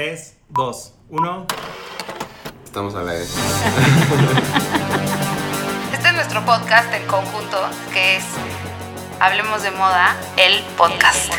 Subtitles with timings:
[0.00, 1.46] 3, 2, 1.
[2.64, 3.36] Estamos a la vez.
[5.92, 7.58] Este es nuestro podcast en conjunto,
[7.92, 8.24] que es
[9.20, 11.30] Hablemos de Moda, el podcast.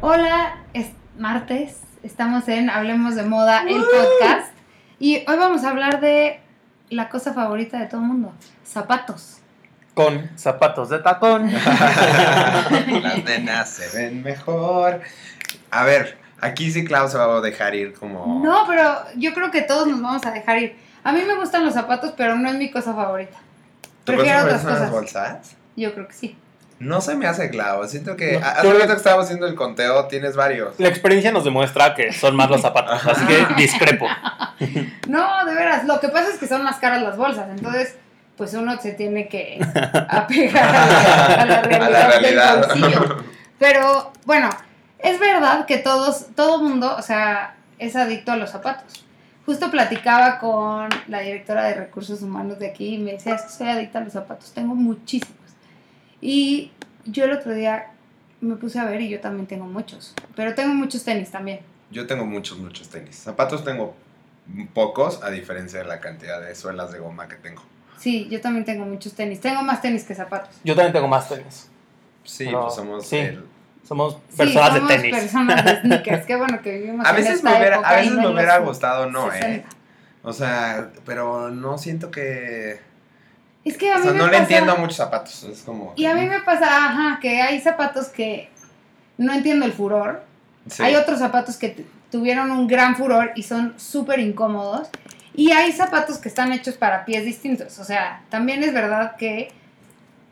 [0.00, 4.54] Hola, es martes, estamos en Hablemos de Moda, el podcast.
[4.98, 6.40] Y hoy vamos a hablar de
[6.88, 8.32] la cosa favorita de todo el mundo,
[8.64, 9.39] zapatos.
[10.02, 11.52] Con zapatos de tacón.
[13.02, 15.00] Las nenas se ven mejor.
[15.70, 18.42] A ver, aquí sí Clau se va a dejar ir como.
[18.42, 20.76] No, pero yo creo que todos nos vamos a dejar ir.
[21.04, 23.36] A mí me gustan los zapatos, pero no es mi cosa favorita.
[24.04, 24.90] ¿Tu Prefiero otras son las cosas.
[24.90, 25.56] bolsas?
[25.76, 26.38] Yo creo que sí.
[26.78, 27.86] No se me hace Clau.
[27.86, 28.38] Siento que.
[28.38, 30.80] No, hace rato que estábamos haciendo el conteo, tienes varios.
[30.80, 34.06] La experiencia nos demuestra que son más los zapatos, así que discrepo.
[35.08, 37.96] No, de veras, lo que pasa es que son más caras las bolsas, entonces
[38.40, 39.58] pues uno se tiene que
[40.08, 42.56] apegar a la, realidad, A la realidad.
[42.56, 43.16] del bolsillo.
[43.58, 44.48] Pero bueno,
[44.98, 49.04] es verdad que todos, todo mundo, o sea, es adicto a los zapatos.
[49.44, 53.50] Justo platicaba con la directora de recursos humanos de aquí y me decía, es que
[53.50, 55.36] soy adicta a los zapatos, tengo muchísimos.
[56.22, 56.72] Y
[57.04, 57.90] yo el otro día
[58.40, 61.60] me puse a ver y yo también tengo muchos, pero tengo muchos tenis también.
[61.90, 63.16] Yo tengo muchos, muchos tenis.
[63.16, 63.94] Zapatos tengo
[64.72, 67.62] pocos, a diferencia de la cantidad de suelas de goma que tengo.
[68.00, 69.40] Sí, yo también tengo muchos tenis.
[69.40, 70.56] Tengo más tenis que zapatos.
[70.64, 71.68] Yo también tengo más tenis.
[72.24, 73.06] Sí, pues somos.
[73.06, 73.16] sí.
[73.18, 73.44] el-
[73.86, 75.16] Somos Sí, personas somos de tenis.
[75.18, 76.26] personas de sneakers.
[76.26, 78.32] Qué bueno que vivimos A en veces esta me hubiera, época a veces me en
[78.32, 79.40] hubiera gustado, no, ¿eh?
[79.40, 79.68] 60.
[80.22, 82.78] O sea, pero no siento que.
[83.64, 85.42] Es que a O mí sea, me no le entiendo a muchos zapatos.
[85.44, 85.92] Es como.
[85.96, 88.48] Y a mí me pasa, ajá, que hay zapatos que
[89.18, 90.22] no entiendo el furor.
[90.68, 90.82] Sí.
[90.84, 94.88] Hay otros zapatos que tu- tuvieron un gran furor y son súper incómodos.
[95.34, 97.78] Y hay zapatos que están hechos para pies distintos.
[97.78, 99.52] O sea, también es verdad que,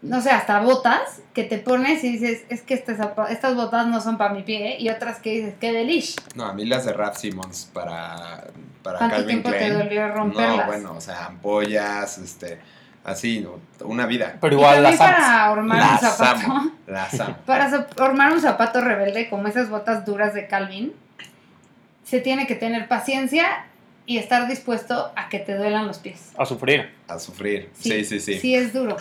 [0.03, 2.97] no sé, hasta botas que te pones y dices, es que este
[3.31, 4.77] estas botas no son para mi pie.
[4.79, 6.17] Y otras que dices, qué delish.
[6.35, 8.45] No, a mí las de Rap Simmons para,
[8.83, 9.75] para ¿Cuánto Calvin tiempo te Klein.
[9.75, 10.57] dolió romperlas?
[10.57, 12.59] No, bueno, o sea, ampollas, este,
[13.05, 13.61] así, ¿no?
[13.87, 14.37] una vida.
[14.41, 16.47] Pero igual las para armar un zapato.
[16.47, 17.37] amo, las amo.
[17.47, 20.93] Para un zapato rebelde como esas botas duras de Calvin,
[22.05, 23.67] se tiene que tener paciencia
[24.09, 26.33] y estar dispuesto a que te duelan los pies.
[26.39, 26.91] A sufrir.
[27.09, 27.69] A sufrir.
[27.79, 28.33] Sí, sí, sí.
[28.35, 28.97] Sí, Sí, es duro.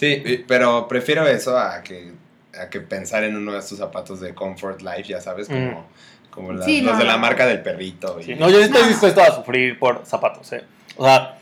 [0.00, 2.12] y- pero prefiero eso a que,
[2.56, 5.84] a que pensar en uno de estos zapatos de Comfort Life, ya sabes, como,
[6.30, 8.18] como las- Sí, los no, de la marca del perrito.
[8.20, 8.88] y- Sí, No, yo sí estoy No.
[8.88, 10.62] dispuesto a sufrir por zapatos, ¿eh?
[10.96, 11.36] O sea,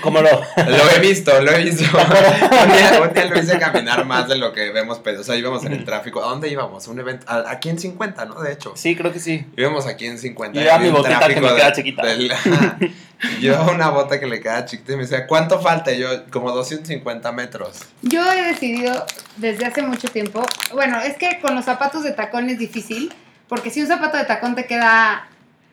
[0.00, 0.28] como lo...
[0.30, 1.84] Lo he visto, lo he visto.
[1.98, 5.36] un, día, un día lo hice caminar más de lo que vemos, pero, o sea,
[5.36, 6.22] íbamos en el tráfico.
[6.22, 6.86] ¿A dónde íbamos?
[6.88, 8.40] Un evento, a- aquí en 50, ¿no?
[8.40, 8.72] De hecho.
[8.76, 9.46] Sí, creo que sí.
[9.56, 10.58] Íbamos aquí en 50.
[10.58, 12.06] Y era mi botita que me queda chiquita.
[12.06, 12.32] del-
[13.40, 15.90] yo una bota que le queda chiquita y me decía, ¿cuánto falta?
[15.92, 17.80] Y yo, como 250 metros.
[18.02, 19.04] Yo he decidido
[19.36, 23.12] desde hace mucho tiempo, bueno, es que con los zapatos de tacón es difícil,
[23.48, 25.28] porque si un zapato de tacón te queda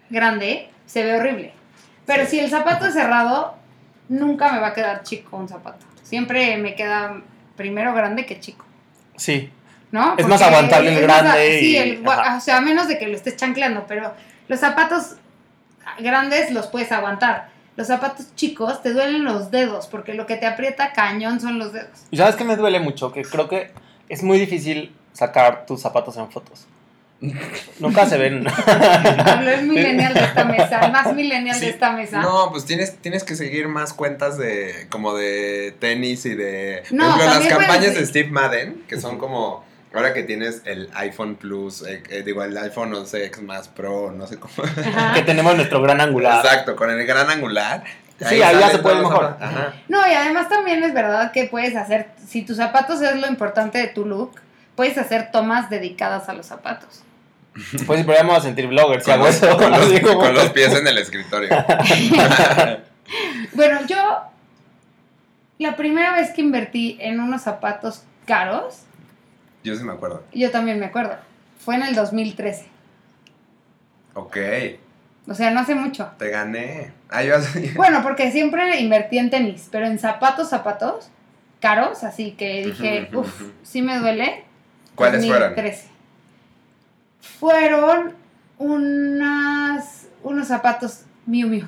[0.09, 1.53] grande, se ve horrible.
[2.07, 2.31] Pero Sí.
[2.31, 3.55] si el zapato es cerrado,
[4.09, 5.85] nunca me va a quedar chico un zapato.
[6.03, 7.21] Siempre me queda
[7.55, 8.65] primero grande que chico.
[9.15, 9.49] Sí.
[9.91, 10.15] ¿no?
[10.17, 13.37] Es más aguantable el grande Sí, el o sea, a menos de que lo estés
[13.37, 14.13] chancleando, pero
[14.47, 15.15] los zapatos
[15.99, 17.49] grandes los puedes aguantar.
[17.77, 21.73] Los zapatos chicos te duelen los dedos, porque lo que te aprieta cañón son los
[21.73, 22.05] dedos.
[22.11, 23.11] ¿Y sabes qué me duele mucho?
[23.11, 23.71] Que creo que
[24.07, 26.67] es muy difícil sacar tus zapatos en fotos.
[27.79, 28.43] Nunca se ven.
[28.45, 31.65] Pablo es millennial de esta mesa, el más millennial Sí.
[31.65, 32.21] de esta mesa.
[32.21, 36.83] No, pues tienes, tienes que seguir más cuentas de como de tenis y de...
[36.89, 39.63] por No, ejemplo, las campañas de Steve Madden, que son como...
[39.93, 44.27] Ahora que tienes el iPhone Plus, eh, eh, digo, el iPhone 11X más Pro, no
[44.27, 44.53] sé cómo...
[44.65, 45.13] Ajá.
[45.13, 46.43] que tenemos nuestro gran angular.
[46.45, 47.81] Exacto, con el gran angular.
[48.19, 49.37] Sí, ahí ya se puede mejor.
[49.39, 49.73] Ajá.
[49.87, 53.77] No, y además también es verdad que puedes hacer, si tus zapatos es lo importante
[53.77, 54.33] de tu look,
[54.75, 57.03] puedes hacer tomas dedicadas a los zapatos.
[57.85, 59.57] Pues sí, pero ya me voy a sentir blogger si Con hago los, eso.
[59.57, 61.49] con los- Así como- con los pies en el escritorio.
[63.53, 63.95] Bueno, yo
[65.59, 68.79] la primera vez que invertí en unos zapatos caros,
[69.63, 70.23] Yo sí me acuerdo.
[70.33, 71.15] yo también me acuerdo,
[71.63, 72.65] fue en el 2013.
[74.15, 74.37] Ok,
[75.27, 76.09] O sea, no hace mucho.
[76.17, 76.91] te gané.
[77.09, 77.35] Ah, yo.
[77.75, 81.09] Bueno, porque siempre invertí en tenis, pero en zapatos, zapatos
[81.61, 84.43] caros, así que dije, uff, sí me duele.
[84.95, 85.49] ¿Cuáles fueron?
[85.55, 85.81] 2013.
[85.83, 85.94] Fueron
[88.57, 91.67] unas, unos zapatos Miu Miu.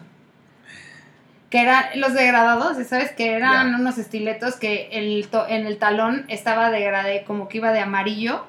[1.49, 3.11] Que eran los degradados, ¿sabes?
[3.13, 7.71] Que eran unos estiletos que el to- en el talón estaba degradé, como que iba
[7.71, 8.43] de amarillo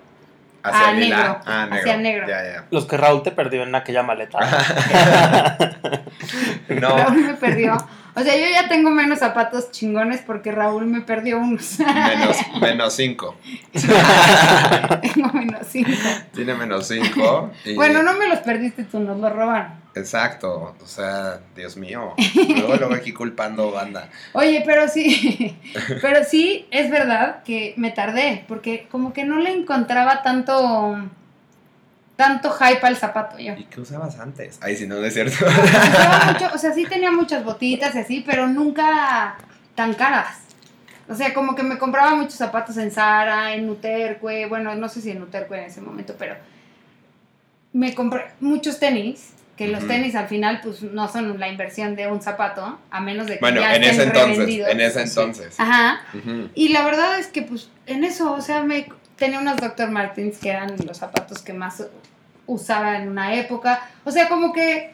[0.64, 1.16] Hacia lila.
[1.16, 1.40] negro.
[1.46, 1.78] Ah, negro.
[1.78, 2.28] Hacia negro.
[2.28, 2.64] Ya, ya.
[2.72, 4.38] Los que Raúl te perdió en aquella maleta.
[6.68, 6.96] No.
[6.96, 7.76] Raúl me perdió.
[8.18, 11.78] O sea, yo ya tengo menos zapatos chingones porque Raúl me perdió unos.
[11.80, 13.36] Menos, menos cinco.
[13.72, 15.90] tengo menos cinco.
[16.34, 17.50] Tiene menos cinco.
[17.64, 19.72] y- Bueno, no me los perdiste tú, nos los robaron.
[19.94, 20.74] Exacto.
[20.80, 22.14] O sea, Dios mío.
[22.48, 24.08] Luego, luego aquí culpando banda.
[24.32, 25.56] Oye, pero sí,
[26.00, 30.98] pero sí es verdad que me tardé, porque como que no le encontraba tanto,
[32.18, 33.52] tanto hype al zapato yo.
[33.56, 34.58] ¿Y qué usabas antes?
[34.60, 35.46] Ay, si no, no es cierto.
[36.26, 39.36] Mucho, o sea, sí tenía muchas botitas y así, pero nunca
[39.76, 40.38] tan caras.
[41.08, 45.00] O sea, como que me compraba muchos zapatos en Zara, en Nuterque, bueno, no sé
[45.00, 46.34] si en Nuterque en ese momento, pero
[47.72, 52.08] me compré muchos tenis, que los tenis al final pues no son la inversión de
[52.08, 54.38] un zapato, a menos de que Bueno, ya en ese entonces.
[54.38, 54.70] revendidos.
[54.70, 55.60] En ese entonces.
[55.60, 56.00] Ajá.
[56.56, 59.88] Y la verdad es que, pues, en eso, o sea, me tenía unos Dr.
[59.90, 61.84] Martens que eran los zapatos que más
[62.48, 63.88] usaba en una época.
[64.04, 64.92] O sea, como que,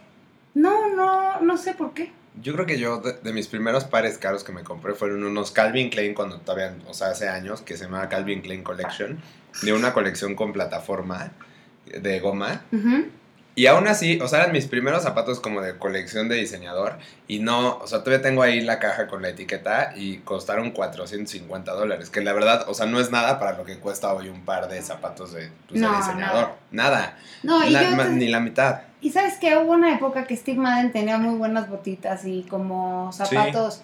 [0.53, 2.13] no, no, no sé por qué.
[2.43, 5.53] Yo creo que yo, de, de mis primeros pares caros que me compré fueron unos
[5.53, 9.19] Calvin Klein cuando todavía, o sea, hace años, que se llamaba Calvin Klein Collection,
[9.63, 11.31] de una colección con plataforma
[11.87, 12.63] de goma.
[13.57, 16.99] Y aún así, o sea, eran mis primeros zapatos como de colección de diseñador.
[17.29, 21.73] Y no, o sea, todavía tengo ahí la caja con la etiqueta y costaron 450
[21.73, 22.11] dólares.
[22.11, 24.69] Que la verdad, o sea, no es nada para lo que cuesta hoy un par
[24.69, 26.55] de zapatos de, pues, de No, diseñador.
[26.73, 27.17] Nada.
[27.45, 28.81] No, y La- yo Ni la mitad.
[29.01, 33.13] Y sabes que hubo una época que Steve Madden tenía muy buenas botitas y como
[33.13, 33.83] zapatos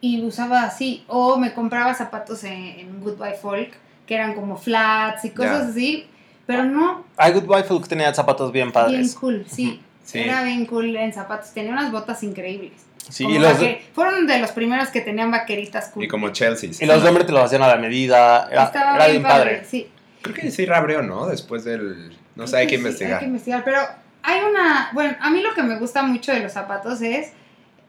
[0.00, 1.04] y usaba así.
[1.08, 3.74] O me compraba zapatos en, en Goodbye Folk
[4.06, 6.08] que eran como flats y cosas así.
[6.46, 9.14] Pero no, I Goodbye Folk tenía zapatos bien bien padres.
[9.14, 9.80] cool, sí.
[10.04, 10.20] Sí.
[10.20, 11.50] Era bien cool en zapatos.
[11.50, 12.72] Tenía unas botas increíbles.
[13.08, 13.58] Sí, Como y los,
[13.92, 16.04] Fueron de los primeros que tenían vaqueritas cool.
[16.04, 16.70] Y como Chelsea.
[16.80, 18.48] y los de hombre te los hacían a la medida.
[18.50, 19.66] Era, Estaba era bien bien padre, padre.
[19.68, 19.88] sí.
[20.22, 21.26] Creo que sí rabrió, ¿no?
[21.26, 22.16] Después del...
[22.36, 23.14] No sé, hay que sí, investigar.
[23.14, 23.80] hay que investigar, pero
[24.22, 27.30] hay una, bueno, a mí lo que me gusta mucho de los zapatos es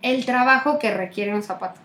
[0.03, 1.79] el trabajo que requiere un zapato,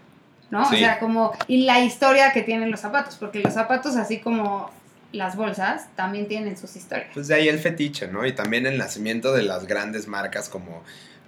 [0.51, 0.69] ¿no?
[0.69, 0.77] Sí.
[0.77, 4.71] O sea, como, y la historia que tienen los zapatos, porque los zapatos, así como
[5.13, 7.09] las bolsas, también tienen sus historias.
[7.15, 8.27] Pues de ahí el fetiche, ¿no?
[8.27, 10.83] Y también el nacimiento de las grandes marcas como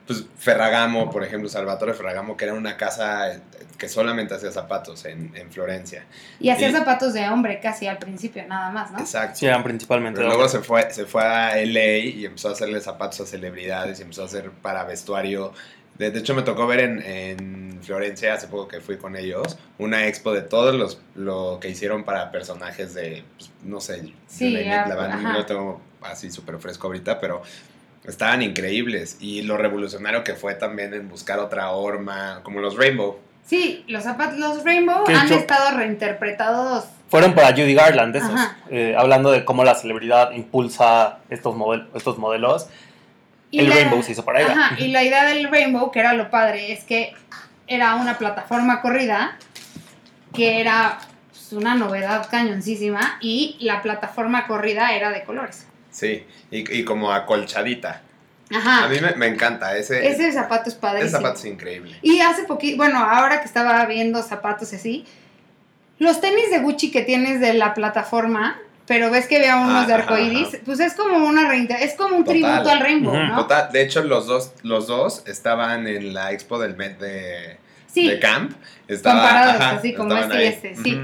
[0.07, 3.41] pues, Ferragamo, por ejemplo, Salvatore Ferragamo, que era una casa eh,
[3.79, 6.05] que solamente hacía zapatos en, en Florencia.
[6.41, 8.99] Y hacía Y- zapatos de hombre casi al principio, nada más, ¿no?
[9.01, 9.39] Exacto.
[9.39, 10.19] Sí, eran principalmente.
[10.19, 13.99] Pero luego se fue, se fue a LA y empezó a hacerle zapatos a celebridades
[13.99, 15.53] y empezó a hacer para vestuario.
[15.99, 19.59] De, de hecho, me tocó ver en, en Florencia, hace poco que fui con ellos,
[19.79, 24.57] una expo de todos los lo que hicieron para personajes de, pues, no sé, Sí,
[24.57, 27.43] it, ah, la no lo tengo así súper fresco ahorita, pero
[28.05, 29.17] estaban increíbles.
[29.21, 33.19] Y lo revolucionario que fue también en buscar otra horma, como los Rainbow.
[33.47, 36.87] Sí, los zapatos, los Rainbow han hecho- estado reinterpretados.
[37.09, 38.41] Fueron para Judy Garland, esos.
[38.71, 42.67] Eh, hablando de cómo la celebridad impulsa estos, model- estos modelos.
[43.57, 44.53] Y el la- Rainbow se hizo para ella.
[44.53, 47.13] Ajá, y la idea del Rainbow, que era lo padre, es que
[47.67, 49.37] era una plataforma corrida,
[50.35, 50.99] que era
[51.31, 55.67] pues, una novedad cañoncísima, y la plataforma corrida era de colores.
[55.91, 58.03] Sí, y, y como acolchadita.
[58.55, 58.85] Ajá.
[58.85, 61.11] A mí me, me encanta ese, Ese zapato es ese padrísimo.
[61.21, 61.97] zapato es increíble.
[62.03, 65.05] Y hace poquito, bueno, ahora que estaba viendo zapatos y así,
[65.99, 69.87] los tenis de Gucci que tienes de la plataforma, pero ves que había unos Ah,
[69.87, 70.59] de ajá, arcoiris, ajá.
[70.65, 72.41] pues es como una es como un Total.
[72.41, 73.23] tributo al Rainbow, Ujú.
[73.23, 73.37] ¿no?
[73.43, 78.09] Total, de hecho, los dos, los dos estaban en la expo del Met de, Sí.
[78.09, 78.53] de Camp.
[78.89, 81.01] Estaba, Comparados, ajá, así como estaban este y este, sí.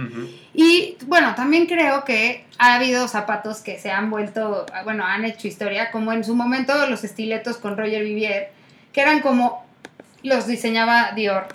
[0.52, 5.48] Y bueno, también creo que ha habido zapatos que se han vuelto, bueno, han hecho
[5.48, 8.50] historia, como en su momento los estiletos con Roger Vivier,
[8.92, 9.64] que eran como
[10.22, 11.46] los diseñaba Dior,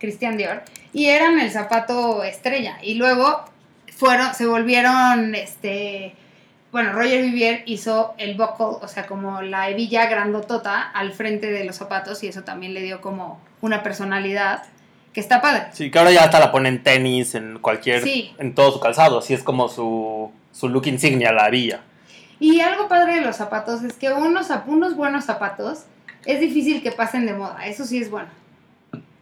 [0.00, 2.78] Christian Dior, y eran el zapato estrella.
[2.82, 3.44] Y luego
[3.98, 6.14] fueron, se volvieron, este,
[6.70, 11.64] bueno, Roger Vivier hizo el buckle, o sea, como la hebilla grandotota al frente de
[11.64, 14.62] los zapatos, y eso también le dio como una personalidad
[15.12, 15.66] que está padre.
[15.72, 18.04] Sí, que ahora ya hasta la ponen en tenis, en cualquier.
[18.04, 18.32] Sí.
[18.38, 19.18] En todo su calzado.
[19.18, 21.80] Así es como su, su look insignia, la villa.
[22.38, 25.86] Y algo padre de los zapatos es que unos, unos buenos zapatos
[26.24, 28.28] es difícil que pasen de moda, eso sí es bueno.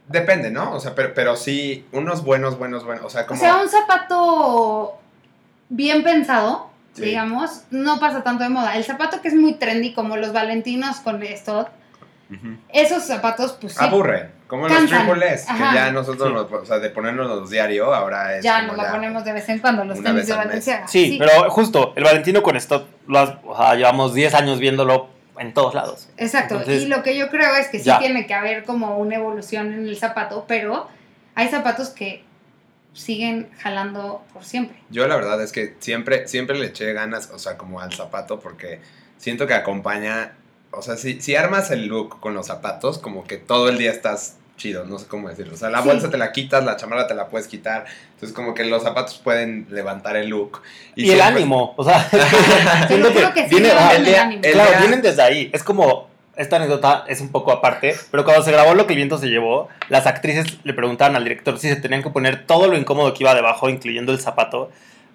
[0.08, 0.72] Depende, ¿no?
[0.72, 3.04] O sea, pero, pero sí, unos buenos, buenos, buenos.
[3.04, 3.40] O sea, como.
[3.40, 4.98] O sea, un zapato
[5.68, 7.02] bien pensado, Sí.
[7.02, 8.76] digamos, no pasa tanto de moda.
[8.76, 11.68] El zapato que es muy trendy, como los Valentinos con esto,
[12.72, 14.30] esos zapatos, pues sí, Aburren.
[14.48, 16.34] Como los triple S, que ya nosotros, Sí.
[16.34, 18.44] los- o sea, de ponernos diario, ahora es.
[18.44, 20.34] ya nos la ponemos de vez en cuando, los tenis de.
[20.34, 20.86] Valenciaga.
[20.88, 25.08] Sí, pero justo, el Valentino con esto, lo has- o sea, llevamos 10 años viéndolo
[25.38, 26.08] en todos lados.
[26.16, 27.98] Exacto, Entonces, y lo que yo creo es que sí ya.
[27.98, 30.88] tiene que haber como una evolución en el zapato, pero
[31.34, 32.24] hay zapatos que
[32.92, 34.78] siguen jalando por siempre.
[34.90, 38.40] Yo la verdad es que siempre, siempre le eché ganas, o sea, como al zapato,
[38.40, 38.80] porque
[39.18, 40.32] siento que acompaña,
[40.70, 43.90] o sea, si, si armas el look con los zapatos, como que todo el día
[43.90, 45.54] estás chido, no sé cómo decirlo.
[45.54, 45.88] O sea, la Sí.
[45.88, 47.84] bolsa te la quitas, la chamarra te la puedes quitar.
[48.14, 50.62] Entonces, como que los zapatos pueden levantar el look.
[50.94, 52.08] Y, el siempre- ánimo, o sea,
[52.88, 55.50] siento que sí, viene- ah, el el día- el claro, día- vienen desde ahí.
[55.52, 58.96] Es como, esta anécdota es un poco aparte, pero cuando se grabó Lo que el
[58.98, 62.66] viento se llevó, las actrices le preguntaban al director si se tenían que poner todo
[62.68, 64.70] lo incómodo que iba debajo, incluyendo el zapato.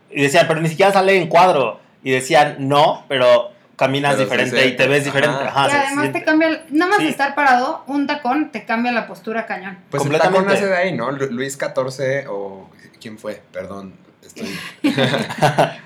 [0.10, 1.80] Y decían, pero ni siquiera sale en cuadro.
[2.04, 5.36] Y decían, no, pero caminas Pero sí diferente y te ves diferente.
[5.44, 5.66] ajá.
[5.66, 6.20] Ajá, y además siente.
[6.20, 9.78] te cambia, nada más estar parado, un tacón te cambia la postura cañón.
[9.90, 10.40] Pues el Completamente.
[10.46, 11.12] tacón nace de ahí, ¿no?
[11.12, 12.70] Lu- Luis XIV o...
[13.02, 13.42] ¿Quién fue?
[13.52, 14.48] Perdón, estoy...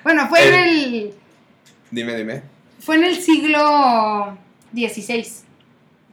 [0.03, 1.13] Bueno, fue en El- el
[1.91, 2.41] dime, dime.
[2.79, 4.37] fue en el siglo
[4.73, 5.25] XVI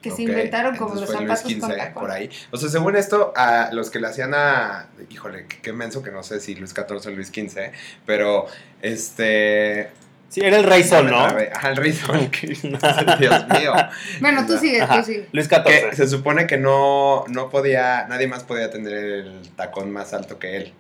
[0.01, 2.01] que se inventaron como los entonces fue Luis zapatos con XV, tacón.
[2.03, 2.29] por ahí.
[2.51, 4.89] O sea, según esto, a los que le hacían a.
[5.11, 7.71] Híjole, qué, qué menso que no sé si Luis XIV o Luis XV,
[8.05, 8.47] pero
[8.81, 9.91] este.
[10.33, 11.19] Sí, era el rey sol, ¿no?
[11.19, 12.31] Ajá, el rey sol.
[13.19, 13.73] Dios mío.
[14.21, 15.29] Bueno, tú sigues, Ajá, tú sigues.
[15.33, 15.93] Luis Que XIV.
[15.95, 18.07] se supone que no, no podía.
[18.09, 20.73] Nadie más podía tener el tacón más alto que él.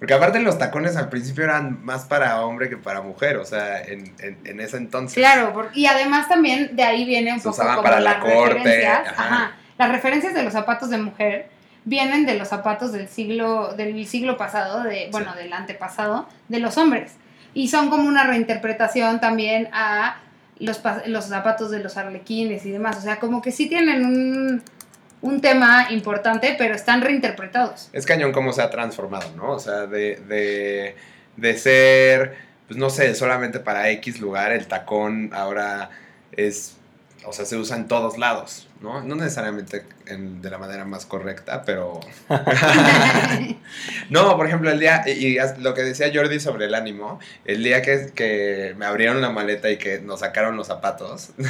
[0.00, 3.82] Porque aparte los tacones al principio eran más para hombre que para mujer, o sea,
[3.82, 5.14] en, en, en ese entonces.
[5.14, 8.14] Claro, por- y además también de ahí viene un Se poco usaban como para la
[8.14, 8.98] las corte, referencias.
[9.08, 9.22] ajá.
[9.24, 11.48] ajá, las referencias de los zapatos de mujer
[11.84, 15.38] vienen de los zapatos del siglo del siglo pasado, de bueno, Sí.
[15.44, 17.12] del antepasado de los hombres
[17.54, 20.18] y son como una reinterpretación también a
[20.58, 24.62] los, los zapatos de los arlequines y demás, o sea, como que sí tienen un,
[25.22, 27.88] un tema importante, pero están reinterpretados.
[27.92, 29.52] Es cañón cómo se ha transformado, ¿no?
[29.52, 30.96] O sea, de, de,
[31.36, 32.36] de ser,
[32.68, 35.90] pues no sé, solamente para X lugar, el tacón ahora
[36.32, 36.76] es,
[37.24, 39.02] o sea, se usa en todos lados, ¿no?
[39.02, 42.00] No necesariamente en- de la manera más correcta, pero...
[44.10, 47.62] no, por ejemplo, el día, y y lo que decía Jordi sobre el ánimo, el
[47.62, 51.30] día que, que me abrieron la maleta y que nos sacaron los zapatos,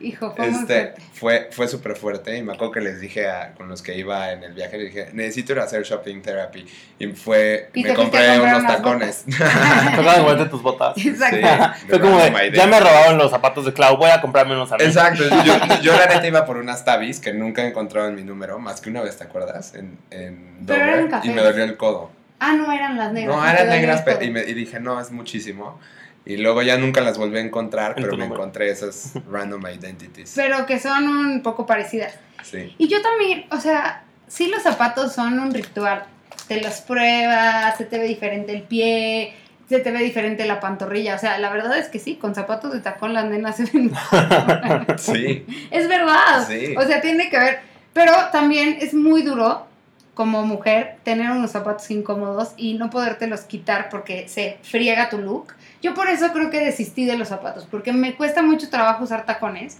[0.00, 1.02] Hijo, fue este, fuerte.
[1.12, 4.32] fue, fue súper fuerte y me acuerdo que les dije a, con los que iba
[4.32, 6.66] en el viaje, les dije, necesito ir a hacer shopping therapy.
[6.98, 9.24] Y fue, Y me compré unos tacones.
[9.26, 10.96] Toca de vuelta tus botas.
[10.98, 11.36] Exacto.
[11.78, 14.72] Sí, Fue como de, ya me robaron los zapatos de Clau, voy a comprarme unos
[14.72, 14.76] mí.
[14.80, 18.22] Exacto, yo, yo la neta iba por unas tabis que nunca he encontrado en mi
[18.22, 19.74] número, más que una vez, ¿te acuerdas?
[19.74, 22.10] En, en Pero eran Dover, y me dolió el codo.
[22.38, 23.36] Ah, no eran las negras.
[23.36, 25.78] No, eran negras y, me- y dije, no, es muchísimo.
[26.24, 30.32] Y luego ya nunca las volví a encontrar, En pero me encontré esas random identities.
[30.36, 32.14] Pero que son un poco parecidas.
[32.42, 32.74] Sí.
[32.78, 36.04] Y yo también, o sea, sí los zapatos son un ritual.
[36.48, 39.34] Te los pruebas, se te ve diferente el pie,
[39.72, 41.14] se te ve diferente la pantorrilla.
[41.14, 43.90] O sea, la verdad es que sí, con zapatos de tacón las nenas se ven.
[44.98, 45.46] Sí.
[45.70, 46.46] es verdad.
[46.46, 46.74] Sí.
[46.76, 47.60] O sea, tiene que ver.
[47.94, 49.66] Pero también es muy duro
[50.14, 55.54] como mujer tener unos zapatos incómodos y no podértelos quitar porque se friega tu look.
[55.80, 59.24] Yo por eso creo que desistí de los zapatos, porque me cuesta mucho trabajo usar
[59.24, 59.78] tacones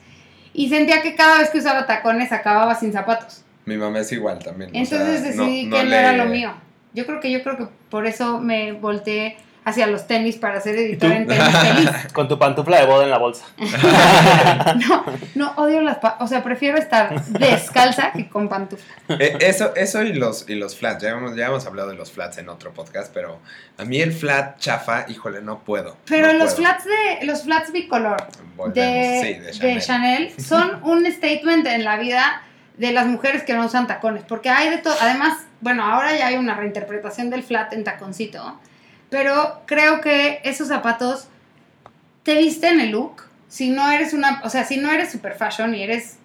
[0.54, 3.44] y sentía que cada vez que usaba tacones acababa sin zapatos.
[3.66, 4.70] Mi mamá es igual también.
[4.70, 6.54] o Entonces sea, decidí que no era lo mío.
[6.94, 10.74] Yo creo que yo creo que por eso me volteé hacia los tenis para ser
[10.76, 11.20] editora tú?
[11.22, 11.90] en tenis feliz.
[12.12, 13.44] Con tu pantufla de boda en la bolsa.
[14.88, 15.04] No,
[15.34, 18.94] no odio las, pa- o sea, prefiero estar descalza que con pantufla.
[19.08, 21.02] Eh, eso, eso y los, y los flats.
[21.02, 23.40] Ya hemos, ya hemos hablado de los flats en otro podcast, pero
[23.78, 25.96] a mí el flat chafa, híjole, no puedo.
[26.06, 26.68] Pero no los puedo.
[26.68, 28.16] flats de los flats bicolor
[28.56, 29.80] Volvemos, de, sí, de de Chanel.
[29.80, 30.34] Chanel.
[30.42, 32.42] son un statement en la vida
[32.76, 36.28] de las mujeres que no usan tacones, porque hay de todo, además, bueno, ahora ya
[36.28, 38.58] hay una reinterpretación del flat en taconcito,
[39.12, 41.28] pero creo que esos zapatos
[42.22, 45.74] te visten el look, si no eres una, o sea, si no eres super fashion
[45.74, 46.16] y eres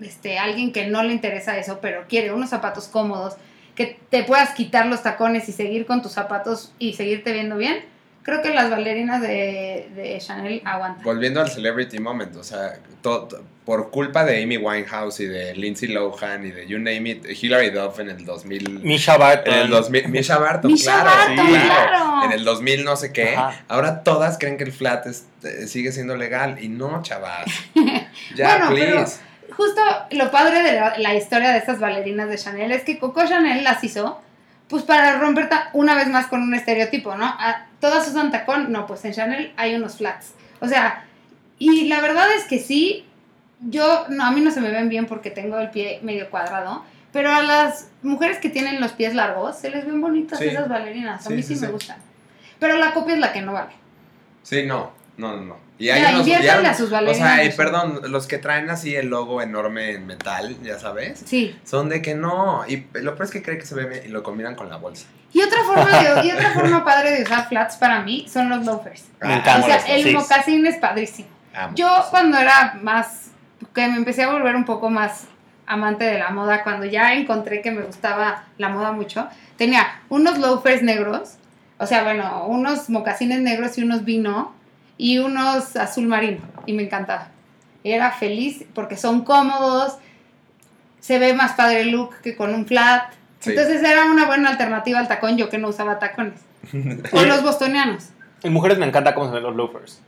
[0.00, 3.36] este alguien que no le interesa eso, pero quiere unos zapatos cómodos,
[3.74, 7.84] que te puedas quitar los tacones y seguir con tus zapatos y seguirte viendo bien,
[8.22, 11.04] creo que las bailarinas de, de Chanel aguantan.
[11.04, 15.54] Volviendo al celebrity moment, o sea, to- to- por culpa de Amy Winehouse y de
[15.54, 18.80] Lindsay Lohan y de you name it, Hilary Duff en el 2000.
[18.80, 19.52] Misha Barton.
[19.52, 22.24] en el 2000, Misha Barton, Misha claro, Barton, sí, claro.
[22.24, 23.34] En el 2000 no sé qué.
[23.36, 23.60] Ajá.
[23.68, 27.44] Ahora todas creen que el flat es- eh, sigue siendo legal y no, chavas.
[28.34, 29.20] Ya, Bueno, pero- please.
[29.54, 29.82] Justo
[30.12, 33.64] lo padre de la, la historia de estas bailarinas de Chanel es que Coco Chanel
[33.64, 34.18] las hizo
[34.68, 37.24] pues para romper una vez más con un estereotipo, ¿no?
[37.26, 40.32] Ah, Todas usan tacón, no, pues en Chanel hay unos flats.
[40.60, 41.04] O sea,
[41.58, 43.04] y la verdad es que sí,
[43.60, 46.84] yo, no, a mí no se me ven bien porque tengo el pie medio cuadrado,
[47.12, 50.46] pero a las mujeres que tienen los pies largos se les ven bonitas Sí.
[50.46, 51.72] esas bailarinas, a Sí, mí sí, sí, me sí.
[51.72, 51.96] gustan.
[52.58, 53.72] Pero la copia es la que no vale.
[54.42, 55.56] Sí, no, no, no, no.
[55.80, 56.38] Y hay unos, ya-
[56.70, 60.06] a sus o sea, y de- perdón, los que traen así el logo enorme en
[60.06, 61.56] metal, ya sabes, Sí.
[61.64, 62.64] son de que no.
[62.66, 64.76] Y lo peor es que cree que se ve bien y lo combinan con la
[64.76, 65.06] bolsa.
[65.32, 68.64] Y otra forma de, y otra forma padre de usar flats para mí son los
[68.64, 69.04] loafers.
[69.20, 69.66] Me Ah, encanta.
[69.66, 70.12] O sea, el sí.
[70.14, 71.28] mocasín es padrísimo.
[71.54, 71.74] amo.
[71.76, 73.30] Yo cuando era más,
[73.74, 75.26] que me empecé a volver un poco más
[75.66, 80.38] amante de la moda, cuando ya encontré que me gustaba la moda mucho, tenía unos
[80.38, 81.34] loafers negros,
[81.78, 84.54] o sea, bueno, unos mocasines negros y unos vino
[84.96, 87.28] y unos azul marino, y me encantaba.
[87.84, 89.98] Era feliz porque son cómodos,
[91.00, 93.12] se ve más padre el look que con un flat.
[93.40, 93.50] Sí.
[93.50, 96.40] Entonces era una buena alternativa al tacón, yo que no usaba tacones.
[97.12, 98.08] o los bostonianos.
[98.42, 100.00] En mujeres me encanta cómo se ven los loafers.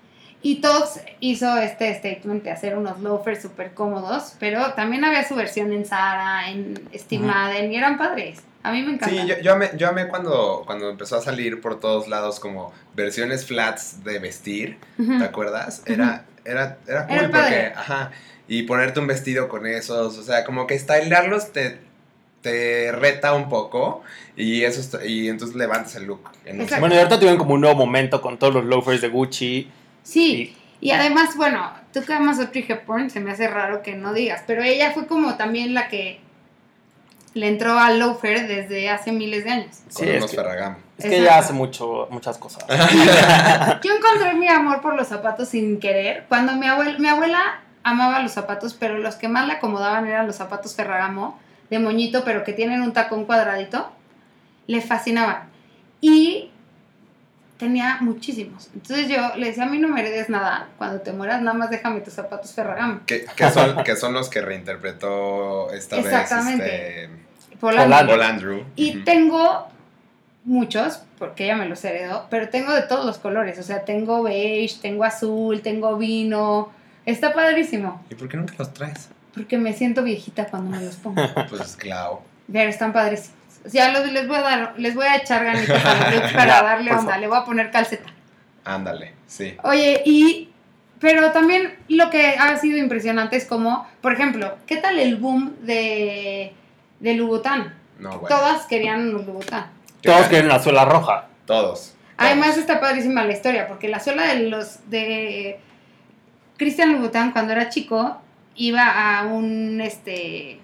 [0.42, 5.34] Y Tox hizo este statement de hacer unos loafers súper cómodos, pero también había su
[5.34, 7.32] versión en Zara, en Steve Ujú.
[7.32, 8.40] Madden, y eran padres.
[8.62, 9.08] A mí me encanta.
[9.14, 12.72] Sí, yo, yo amé, yo amé cuando, cuando empezó a salir por todos lados como
[12.94, 14.78] versiones flats de vestir.
[14.96, 15.82] ¿te acuerdas?
[15.86, 18.10] Era, era, era cool Era porque, ajá,
[18.48, 21.78] y ponerte un vestido con esos, o sea, como que stylearlos te,
[22.42, 24.02] te reta un poco
[24.36, 26.30] y eso está- y entonces levantas el look.
[26.46, 26.66] en.
[26.80, 29.70] Bueno, y ahorita tuvieron como un nuevo momento con todos los loafers de Gucci.
[30.10, 34.12] Sí, y además, bueno, tú que amas Audrey Hepburn, se me hace raro que no
[34.12, 36.20] digas, pero ella fue como también la que
[37.34, 39.76] le entró al loafer desde hace miles de años.
[39.94, 40.76] con Sí, es que- Ferragamo.
[40.98, 41.22] Es que Exacto.
[41.30, 42.64] ella hace mucho, muchas cosas.
[43.84, 46.24] Yo encontré mi amor por los zapatos sin querer.
[46.28, 50.26] Cuando mi abuela, mi abuela amaba los zapatos, pero los que más le acomodaban eran
[50.26, 51.38] los zapatos Ferragamo
[51.70, 53.90] de moñito, pero que tienen un tacón cuadradito.
[54.66, 55.44] Le fascinaban.
[56.02, 56.49] Y
[57.60, 58.70] tenía muchísimos.
[58.74, 60.68] Entonces yo le decía, a mí no me heredes nada.
[60.78, 63.00] Cuando te mueras, nada más déjame tus zapatos Ferragamo.
[63.06, 66.64] Que, que son, que son los que reinterpretó esta Exactamente.
[66.64, 67.10] vez
[67.44, 67.56] este.
[67.60, 68.64] Paul Andrew.
[68.74, 69.68] Y tengo
[70.44, 73.58] muchos, porque ella me los heredó, pero tengo de todos los colores.
[73.58, 76.72] O sea, tengo beige, tengo azul, tengo vino.
[77.04, 78.02] Está padrísimo.
[78.10, 79.10] ¿Y por qué nunca los traes?
[79.34, 81.22] Porque me siento viejita cuando me los pongo.
[81.50, 82.22] Pues claro.
[82.50, 83.39] Pero están padrísimos.
[83.64, 86.32] O sea, los- les voy a dar, les voy a echar ganitas a los looks
[86.32, 87.18] para Ya, darle onda.
[87.18, 88.10] Le voy a poner calceta.
[88.64, 89.56] Ándale, sí.
[89.64, 90.46] Oye, y.
[90.98, 95.56] Pero también lo que ha sido impresionante es como, por ejemplo, ¿qué tal el boom
[95.62, 96.52] de,
[97.00, 97.72] de Louboutin?
[97.98, 98.28] No, bueno.
[98.36, 99.60] Todas querían unos Louboutin.
[100.02, 101.26] Todos quieren la suela roja.
[101.46, 101.94] Todos.
[102.18, 105.58] Además está padrísima la historia, porque la suela de los de
[106.58, 108.20] Christian Louboutin cuando era chico
[108.56, 110.59] iba a un este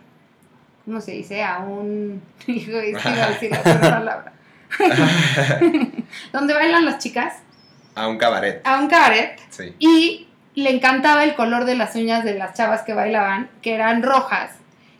[0.87, 1.43] ¿cómo se dice?
[1.43, 4.33] a un hijo es que iba a decir la palabra.
[6.33, 7.35] donde bailan las chicas,
[7.95, 8.61] A un cabaret.
[8.67, 9.75] a un cabaret Sí.
[9.79, 14.03] y le encantaba el color de las uñas de las chavas que bailaban, que eran
[14.03, 14.53] rojas.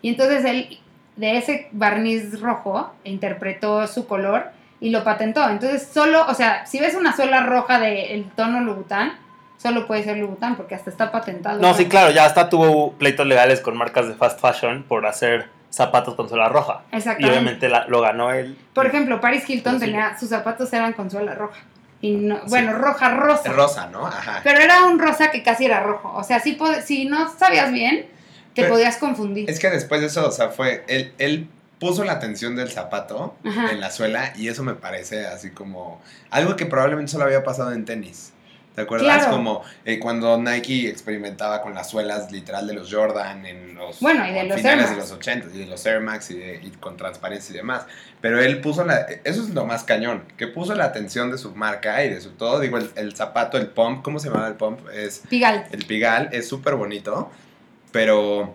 [0.03, 0.79] Y entonces él,
[1.17, 5.49] de ese barniz rojo, interpretó su color y lo patentó.
[5.49, 9.13] Entonces solo, o sea, si ves una suela roja del tono Louboutin,
[9.57, 11.61] solo puede ser Louboutin porque hasta está patentado.
[11.61, 15.49] No, sí, claro, ya hasta tuvo pleitos legales con marcas de fast fashion por hacer
[15.71, 16.83] zapatos con suela roja.
[17.19, 18.57] Y obviamente la- lo ganó él.
[18.75, 21.61] Por ejemplo, Paris Hilton tenía, sus zapatos eran con suela roja.
[22.01, 23.51] Y no, bueno, roja, rosa.
[23.53, 24.07] Rosa, ¿no?
[24.07, 24.41] Ajá.
[24.45, 26.13] Pero era un rosa que casi era rojo.
[26.15, 28.07] O sea, si, si no sabías bien,
[28.55, 29.49] te Pero- podías confundir.
[29.51, 30.85] Es que después de eso, o sea, fue.
[30.89, 31.49] Él, él
[31.79, 33.71] puso la tensión del zapato Ajá.
[33.73, 36.01] en la suela y eso me parece así como.
[36.31, 38.33] Algo que probablemente solo había pasado en tenis.
[38.77, 39.17] ¿Te acuerdas?
[39.23, 39.33] Claro.
[39.37, 44.25] Como eh, cuando Nike experimentaba con las suelas literal de los Jordan en los Bueno,
[44.29, 46.61] y de los finales Air de los 80 y de los Air Max y, de-
[46.63, 47.87] y con transparencia y demás.
[48.21, 49.01] Pero él puso la.
[49.25, 50.25] Eso es lo más cañón.
[50.37, 52.61] Que puso la atención de su marca y de su todo.
[52.61, 54.03] Digo, el, el zapato, el pump.
[54.05, 54.81] ¿Cómo se llama el pump?
[54.93, 55.23] Es.
[55.29, 55.67] Pigal.
[55.73, 57.31] El Pigal es súper bonito,
[57.93, 58.55] pero,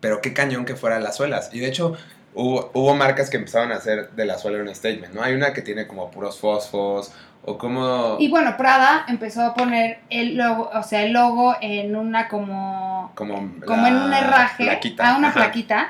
[0.00, 1.50] pero qué cañón que fueran las suelas.
[1.52, 1.96] Y de hecho,
[2.34, 5.22] hubo, hubo marcas que empezaron a hacer de la suela un statement, ¿no?
[5.22, 7.12] Hay una que tiene como puros fosfos,
[7.44, 12.28] o Y bueno, Prada empezó a poner el logo, o sea, el logo en una
[12.28, 15.08] como, como, en un herraje, plaquita.
[15.14, 15.40] a una Ajá.
[15.40, 15.88] plaquita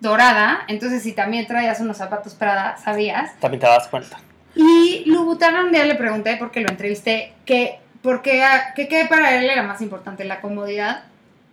[0.00, 0.60] dorada.
[0.68, 3.38] Entonces, si también traías unos zapatos Prada, sabías.
[3.40, 4.18] También te das cuenta.
[4.54, 9.34] Y Louboutin un día le pregunté, porque lo entrevisté, que, porque, a- que, que para
[9.36, 11.02] él era más importante, la comodidad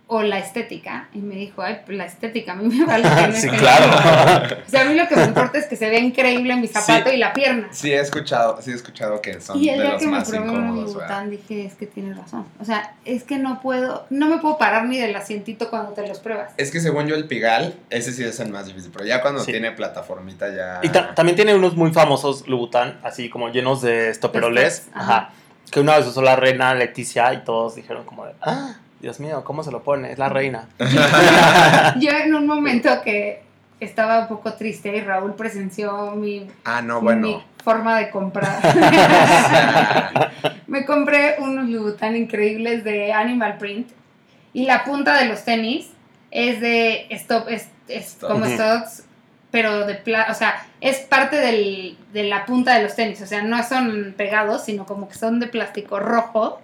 [0.08, 1.08] o la estética.
[1.12, 4.56] Y me dijo, ay, pues la estética, a mí me vale que Sí, claro.
[4.64, 7.10] O sea, a mí lo que me importa es que se vea increíble mi zapato
[7.10, 7.16] Sí.
[7.16, 7.68] y la pierna.
[7.72, 10.12] Sí, he escuchado, sí he escuchado que son Y el de día los que me
[10.12, 10.46] más probé.
[10.46, 11.24] Louboutin ¿verdad?
[11.24, 12.46] dije, es que tienes razón.
[12.60, 16.06] O sea, es que no puedo, no me puedo parar ni del asientito cuando te
[16.06, 16.52] los pruebas.
[16.56, 19.40] Es que según yo el Pigal, ese sí es el más difícil, pero ya cuando
[19.42, 19.50] Sí.
[19.50, 20.80] tiene plataformita ya...
[20.84, 24.88] Y ta- también tiene unos muy famosos Louboutin, así como llenos de estoperoles.
[24.94, 25.16] Ajá.
[25.16, 25.30] Ajá.
[25.68, 29.44] Que una vez usó la reina Leticia y todos dijeron como de, ah, Dios mío,
[29.44, 30.12] ¿cómo se lo pone?
[30.12, 30.68] Es la reina.
[32.00, 33.42] Yo en un momento que
[33.80, 37.44] estaba un poco triste y Raúl presenció mi, ah, no, mi bueno.
[37.62, 38.58] forma de comprar.
[40.66, 43.90] me compré unos Louboutin increíbles de Animal Print
[44.54, 45.90] y la punta de los tenis
[46.30, 48.30] es de stop, es, es Stop.
[48.30, 49.04] como stocks,
[49.50, 53.26] pero de pla o sea, es parte del, de la punta de los tenis, o
[53.26, 56.60] sea, no son pegados, sino como que son de plástico rojo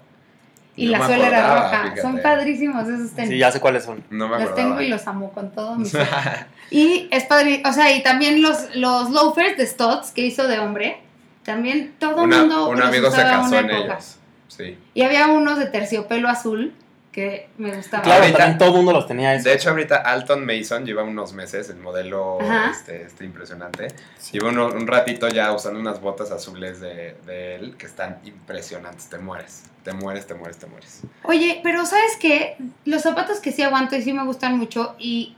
[0.77, 1.83] y No la suela era roja.
[1.83, 2.01] fíjate.
[2.03, 3.31] Son padrísimos esos tenis.
[3.31, 4.03] Sí, ya sé cuáles son.
[4.11, 6.07] No me los tengo y los amo con todo mi ser.
[6.71, 10.59] Y es padre, o sea, y también los, los loafers de Stotts que hizo de
[10.59, 11.01] hombre,
[11.45, 13.93] también todo el mundo un los amigo se usaba casó una en época.
[13.95, 14.17] ellos.
[14.49, 14.79] Sí.
[14.95, 16.73] Y había unos de terciopelo azul
[17.13, 18.05] que me gustaban.
[18.05, 19.47] Claro, Ahorita- también todo el mundo los tenía eso.
[19.49, 22.39] De hecho, ahorita Alton Mason lleva unos meses, el modelo
[22.71, 23.89] este, este impresionante.
[24.33, 29.09] Lleva uno- un ratito ya usando unas botas azules de, de él que están impresionantes.
[29.11, 31.03] Te mueres, te mueres, te mueres, te mueres.
[31.25, 32.57] Oye, pero ¿sabes qué?
[32.87, 35.37] Los zapatos que sí aguanto y sí me gustan mucho y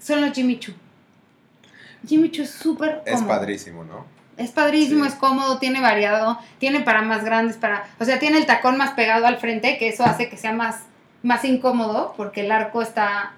[0.00, 0.74] son los Jimmy Choo.
[2.06, 4.06] Jimmy Choo es súper Es padrísimo, ¿no?
[4.38, 5.10] Es padrísimo, Sí.
[5.10, 8.90] es cómodo, tiene variado, tiene para más grandes, para, o sea, tiene el tacón más
[8.92, 10.84] pegado al frente, que eso hace que sea más,
[11.22, 13.32] más incómodo, porque el arco está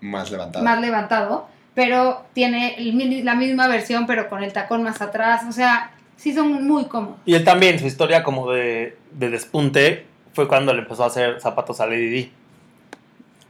[0.00, 0.64] Más levantado.
[0.64, 5.52] más levantado, pero tiene el la misma versión, pero con el tacón más atrás, o
[5.52, 7.18] sea, sí son muy cómodos.
[7.24, 11.40] Y él también, su historia como de, de despunte fue cuando le empezó a hacer
[11.40, 12.30] zapatos a Lady D.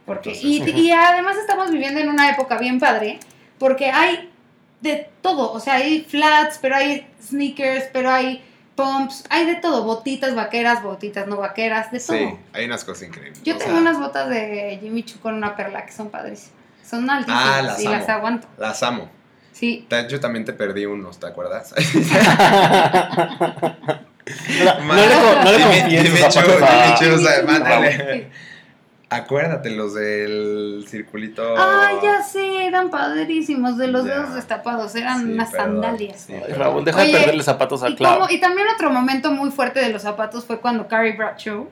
[0.05, 3.19] Porque, Entonces, y, y además estamos viviendo en una época bien padre,
[3.59, 4.30] porque hay
[4.81, 8.43] de todo, o sea, hay flats, pero hay sneakers, pero hay
[8.75, 12.17] pumps, hay de todo, botitas vaqueras, botitas no vaqueras, de todo.
[12.17, 13.41] Sí, hay unas cosas increíbles.
[13.43, 16.53] Yo O tengo sea, unas botas de Jimmy Choo con una perla que son padrísimas.
[16.87, 18.47] Son altísimas Ah, las y las aguanto.
[18.57, 19.09] Las amo.
[19.53, 19.85] Sí.
[19.89, 21.73] Hecho, también te perdí unos, ¿te acuerdas?
[24.63, 27.05] No, no le, no le confíes dime sus zapatos Chu,
[29.13, 31.43] Acuérdate los del circulito.
[31.57, 34.13] Ah, ya sé, eran padrísimos, de los Ya.
[34.15, 35.81] dedos destapados, eran Sí, unas perdón.
[35.81, 36.21] sandalias.
[36.27, 36.53] Sí, Ay.
[36.53, 38.13] Raúl, deja Oye, de perderle zapatos a Y, Clau.
[38.19, 41.67] como- y también otro momento muy fuerte de los zapatos fue cuando Carrie Bradshaw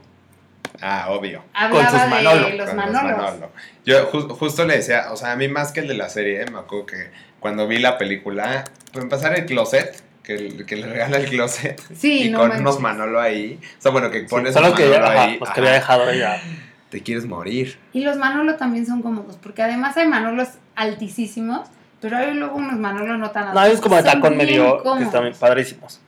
[0.82, 1.42] Ah, obvio.
[1.54, 3.04] hablaba sus de Manolo, los Con manolos.
[3.04, 3.52] Manolo.
[3.86, 6.46] Yo ju- justo le decía, o sea, a mí más que el de la serie,
[6.52, 10.88] me acuerdo que cuando vi la película, pues empezar el closet, que, el- que le
[10.88, 12.62] regala el closet, Sí, y no con manches.
[12.64, 13.60] unos Manolo ahí.
[13.80, 15.38] O sea, bueno, que Sí, pones un los que, ajá, ahí.
[15.40, 16.42] los que había dejado ella.
[16.90, 17.78] Te quieres morir.
[17.94, 21.68] Y los Manolo también son cómodos, porque además hay Manolos altísimos,
[22.02, 23.62] pero hay luego unos Manolos no tan altos.
[23.62, 25.04] No, es como de Son tacón bien medio, que cómodos.
[25.08, 26.00] están padrísimos.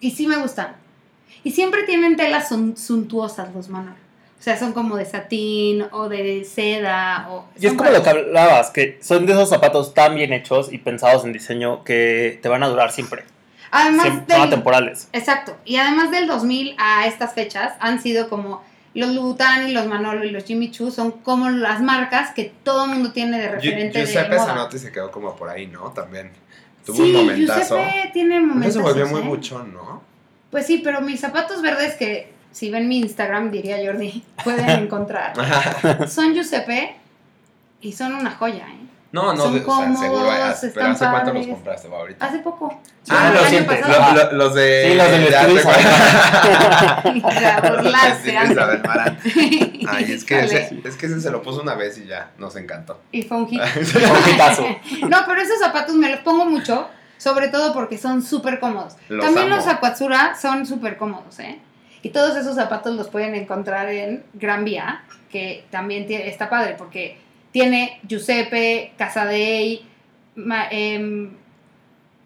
[0.00, 0.76] Y sí me gustan.
[1.44, 3.96] Y siempre tienen telas sun- suntuosas los Manolo.
[4.38, 7.26] O sea, son como de satín o de seda.
[7.30, 10.32] O, Y es son como lo que hablabas, que son de esos zapatos tan bien
[10.32, 13.24] hechos y pensados en diseño que te van a durar siempre.
[13.70, 15.08] Además Siempre, son del, atemporales.
[15.12, 15.56] Exacto.
[15.66, 18.62] Y además del 2000 a estas fechas han sido como
[18.94, 22.84] los Louboutin y los Manolo y los Jimmy Choo son como las marcas que todo
[22.86, 24.36] el mundo tiene de referente de Giuseppe.
[24.36, 25.90] Zanotti se quedó como por ahí, ¿no?
[25.92, 26.30] También.
[26.84, 27.76] Tuvo sí, un momentazo.
[27.76, 28.74] Giuseppe tiene Eso momentos.
[28.74, 30.02] se volvió muy buchón, ¿no?
[30.50, 35.34] Pues sí, pero mis zapatos verdes que si ven mi Instagram, diría Jordi, pueden encontrar.
[36.08, 36.96] son Giuseppe
[37.80, 38.89] y son una joya, ¿eh?
[39.12, 40.20] No, no, Son de- o sea, seguro.
[40.20, 42.26] cómodos, hace- Pero están ¿hace cuánto los compraste, va, ahorita?
[42.26, 42.80] Hace poco.
[43.08, 43.88] Ah, el lo sientes.
[43.88, 44.88] Lo- lo- los de.
[44.88, 45.08] Sí, los
[48.22, 48.30] Sí.
[48.52, 49.18] Isabel Marán.
[49.88, 52.56] Ay, es que, ese, es que ese se lo puso una vez y ya, nos
[52.56, 53.00] encantó.
[53.12, 53.60] Y fue un hit.
[53.76, 54.66] Un hitazo.
[55.08, 58.94] No, pero esos zapatos me los pongo mucho, sobre todo porque son súper cómodos.
[59.08, 59.56] Los También amo.
[59.56, 61.58] los Aquatsura son súper cómodos, ¿eh?
[62.02, 66.74] Y todos esos zapatos los pueden encontrar en Gran Vía, que también tie- está padre
[66.78, 67.18] porque
[67.52, 69.84] tiene Giuseppe, Casadei,
[70.36, 71.30] ma- em,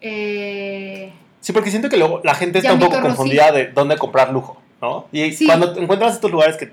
[0.01, 3.05] eh, Sí, porque siento que luego la gente está un poco Rossi.
[3.07, 5.07] confundida de dónde comprar lujo, ¿no?
[5.11, 5.45] Y Sí.
[5.45, 6.71] cuando encuentras estos lugares que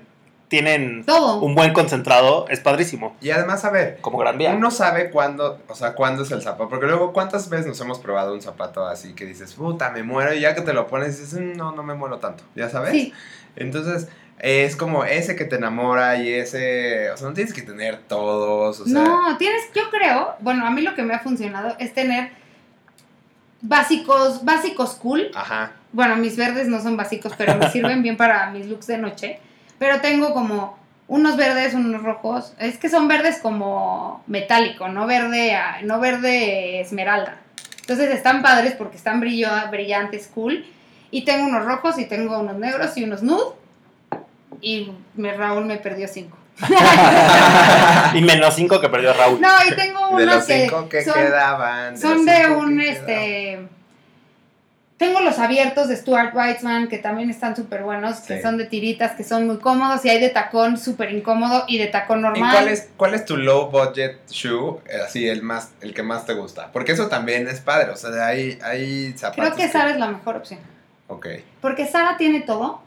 [0.49, 1.39] tienen todo.
[1.41, 3.15] un buen concentrado, es padrísimo.
[3.21, 4.51] Y además, a ver, Como Gran Vía.
[4.55, 6.69] uno sabe cuándo, o sea, cuándo es el zapato.
[6.69, 10.31] Porque luego, ¿cuántas veces nos hemos probado un zapato así que dices, puta, me muero?
[10.35, 12.43] Y ya que te lo pones, dices, "Mm, no, no me muero tanto.
[12.55, 12.91] ¿Ya sabes?
[12.91, 13.13] Sí,
[13.55, 14.07] Entonces,
[14.39, 17.11] es como ese que te enamora y ese.
[17.11, 18.79] O sea, no tienes que tener todos.
[18.79, 21.93] O sea, no, tienes, yo creo, bueno, a mí lo que me ha funcionado es
[21.93, 22.31] tener
[23.61, 25.71] básicos, básicos cool, Ajá.
[25.93, 29.39] Bueno, mis verdes no son básicos, pero me sirven bien para mis looks de noche.
[29.77, 32.53] Pero tengo como unos verdes, unos rojos.
[32.57, 37.37] Es que son verdes como metálico, no verde, no verde esmeralda.
[37.81, 40.65] Entonces están padres porque están brillo, brillantes, cool.
[41.11, 43.62] Y tengo unos rojos y tengo unos negros y unos nude.
[44.61, 46.37] Y me, Raúl me perdió cinco.
[48.13, 49.41] y menos 5 que perdió Raúl.
[49.41, 51.97] No, y tengo De unos los cinco que, son, quedaban.
[51.97, 53.67] son de cinco un, que este...
[54.97, 58.41] Tengo los abiertos de Stuart Weitzman, que también están súper buenos, que Sí.
[58.41, 61.87] son de tiritas, que son muy cómodos, y hay de tacón súper incómodo y de
[61.87, 62.37] tacón quedaban.
[62.37, 62.51] ¿Y normal.
[62.53, 64.77] cuál es, cuál es tu low budget shoe?
[65.05, 66.71] Así, el más, el que más te gusta.
[66.71, 67.89] Porque eso también es padre.
[67.89, 69.55] O sea, hay, hay zapatos.
[69.55, 70.59] Creo que Sara es la mejor opción.
[71.07, 71.27] Ok.
[71.59, 72.82] Porque Sara tiene todo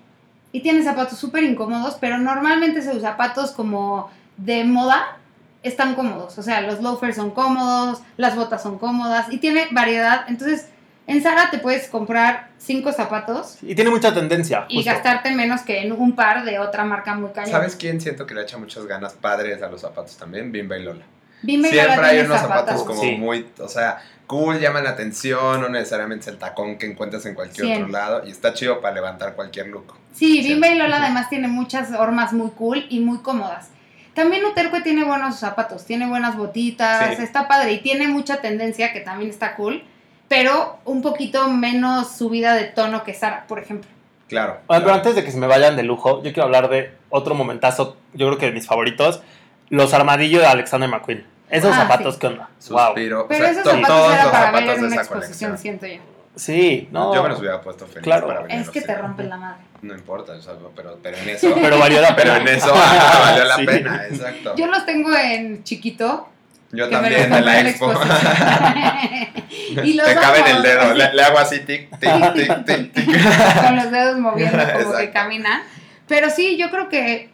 [0.57, 5.19] y tiene zapatos súper incómodos, pero normalmente sus zapatos como de moda
[5.63, 6.39] están cómodos.
[6.39, 10.25] O sea, los loafers son cómodos, las botas son cómodas y tiene variedad.
[10.29, 10.69] Entonces,
[11.09, 14.65] En Zara te puedes comprar cinco zapatos Y tiene mucha tendencia.
[14.69, 14.91] y justo.
[14.91, 17.53] gastarte menos que en un par de otra marca muy cañón.
[17.53, 20.51] ¿Sabes quién siento que le echa muchas ganas padres a los zapatos también?
[20.51, 21.05] Bimba y Lola.
[21.43, 23.13] Bimba y Lola Siempre hay unos zapatos como Sí.
[23.19, 27.35] muy, o sea, cool, llaman la atención, no necesariamente es el tacón que encuentras en
[27.35, 29.95] cualquier otro lado y está chido para levantar cualquier look.
[30.15, 30.43] Sí.
[30.43, 33.69] Bimba y Lola además tiene muchas hormas muy cool y muy cómodas.
[34.15, 37.23] También Uterque tiene buenos zapatos, tiene buenas botitas, Sí.
[37.23, 39.85] está padre y tiene mucha tendencia que también está cool,
[40.29, 43.91] pero un poquito menos subida de tono que Sara, por ejemplo.
[44.29, 44.59] Claro.
[44.67, 47.35] Oye, pero antes de que se me vayan de lujo, yo quiero hablar de otro
[47.35, 49.23] momentazo, yo creo que de mis favoritos,
[49.69, 51.25] los armadillos de Alexander McQueen.
[51.51, 52.21] Esos Ah, zapatos, sí.
[52.21, 52.49] ¿qué onda?
[52.69, 52.87] Wow.
[52.87, 53.27] Suspiro.
[53.29, 54.95] Pero O sea, esos to- zapatos todos era los para ver zapatos en de una
[54.95, 55.59] esa exposición, colección.
[55.81, 56.13] siento yo.
[56.35, 57.15] Sí, no.
[57.15, 58.27] Yo me los hubiera puesto feliz Claro.
[58.27, 59.63] para Es venderlos, que te rompen la madre.
[59.83, 61.55] No importa, o sea, pero, pero en eso.
[61.55, 62.51] Pero valió la pero pena.
[62.51, 63.65] en eso ah, valió la Sí.
[63.67, 64.55] pena, exacto.
[64.57, 66.29] Yo los tengo en chiquito.
[66.73, 67.93] Yo que también, de la en expo.
[69.85, 72.93] y los Te cabe en el dedo, le, le hago así, tic, tic, tic, tic,
[72.93, 73.65] tic.
[73.65, 75.11] con los dedos moviendo como que Exacto.
[75.13, 75.63] camina.
[76.09, 77.31] Pero sí, yo creo que,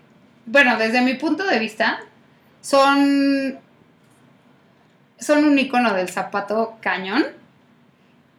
[0.46, 2.00] bueno, desde mi punto de vista,
[2.60, 3.58] son,
[5.22, 7.24] son un icono del zapato cañón.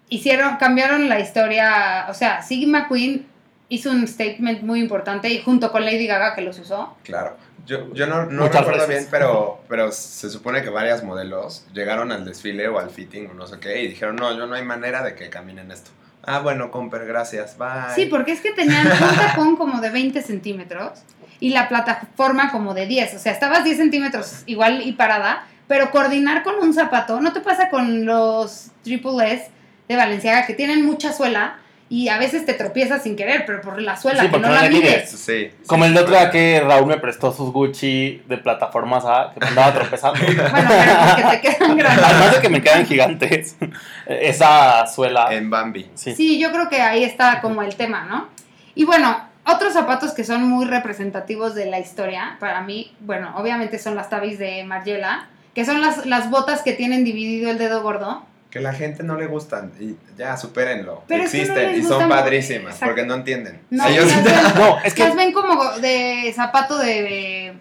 [0.09, 3.25] Hicieron, cambiaron la historia, o sea, Sigma McQueen
[3.69, 6.95] hizo un statement muy importante y junto con Lady Gaga que los usó.
[7.03, 7.35] Claro.
[7.65, 8.89] Yo, yo no, no recuerdo veces.
[8.89, 13.33] bien, pero, pero se supone que varias modelos llegaron al desfile o al fitting o
[13.33, 15.91] no sé qué y dijeron, no, yo no hay manera de que caminen esto.
[16.25, 17.95] Ah, bueno, Comper, gracias, bye.
[17.95, 20.99] Sí, porque es que tenían un tacón como de 20 centímetros
[21.39, 23.15] y la plataforma como de 10.
[23.15, 27.39] O sea, estabas 10 centímetros igual y parada, pero coordinar con un zapato, ¿no te
[27.41, 29.49] pasa con los Triple S
[29.87, 31.57] de Valenciaga que tienen mucha suela
[31.89, 34.49] y a veces te tropiezas sin querer, pero por la suela, Sí, que porque no
[34.49, 34.83] no la la mides.
[34.83, 35.09] mides?
[35.11, 35.51] Sí.
[35.67, 39.39] Como sí, el de día que Raúl me prestó sus Gucci de plataformas A, que
[39.41, 40.19] me andaba tropezando.
[40.25, 42.03] Bueno, pero porque te quedan grandes.
[42.05, 43.57] Además de que me quedan gigantes.
[44.07, 45.33] Esa suela.
[45.33, 45.89] En Bambi.
[45.93, 46.15] Sí.
[46.15, 48.27] Sí, yo creo que ahí está como el tema, ¿no?
[48.75, 53.77] Y bueno, otros zapatos que son muy representativos de la historia, para mí, bueno, obviamente
[53.77, 57.81] son las tabis de Margiela, que son las, las botas que tienen dividido el dedo
[57.83, 58.25] gordo.
[58.49, 61.03] Que la gente no le gustan y ya, supérenlo.
[61.07, 62.85] Pero es que no Existen y son padrísimas Exacto.
[62.85, 63.61] porque no entienden.
[63.71, 67.53] No, Ellos- las ven, No, es que las ven como de zapato de,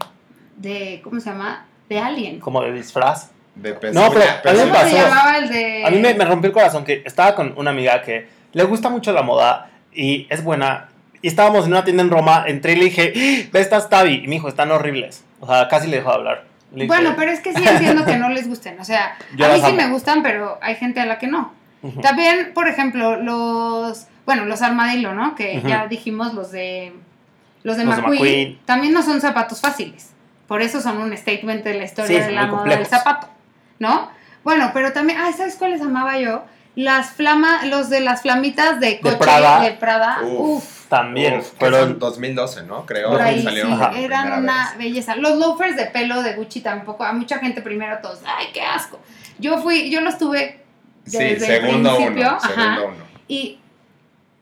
[0.56, 1.66] de, ¿cómo se llama?
[1.88, 2.40] De alien.
[2.40, 3.30] como de disfraz.
[3.54, 4.72] de pezuña, No, pero a mí me ¿Cómo pezuña.
[4.72, 4.88] pasó.
[4.96, 5.84] se llamaba el de...?
[5.86, 8.88] A mí me, me rompió el corazón que estaba con una amiga que le gusta
[8.90, 10.88] mucho la moda y es buena.
[11.22, 13.48] Y estábamos en una tienda en Roma, entré y le dije, ¡Ah!
[13.52, 14.16] ve estas Tabi.
[14.24, 15.24] Y me dijo, están horribles.
[15.40, 16.44] O sea, casi le dejó de hablar.
[16.86, 18.78] Bueno, pero es que sí entiendo que no les gusten.
[18.80, 19.76] O sea, Yo a mí sí amo.
[19.76, 21.52] me gustan, pero hay gente a la que no.
[22.00, 25.34] También, por ejemplo, los, bueno, los armadillo, ¿no?
[25.34, 26.92] Que ya dijimos, los de,
[27.64, 30.10] los de Los de McQueen, también no son zapatos fáciles.
[30.46, 33.28] Por eso son un statement de la historia Sí, de la moda del zapato,
[33.78, 34.10] ¿no?
[34.44, 36.44] Bueno, pero también, ah, ¿sabes cuáles amaba yo?
[36.74, 39.60] Las flama, los de las flamitas de coche Prada.
[39.60, 40.18] de Prada.
[40.22, 40.56] Uf.
[40.58, 41.80] Uf, También Uf, fueron...
[41.88, 42.84] son 2012, ¿no?
[42.84, 43.12] Creo.
[43.12, 43.48] por ahí sí,
[44.04, 44.78] eran una vez.
[44.78, 45.16] belleza.
[45.16, 49.00] Los loafers de pelo de Gucci tampoco, a mucha gente primero todos, ay, qué asco.
[49.38, 50.60] Yo fui, yo los tuve
[51.06, 52.36] Sí, desde el segundo principio, uno.
[52.36, 52.48] ajá.
[52.54, 53.04] Segundo uno.
[53.26, 53.58] y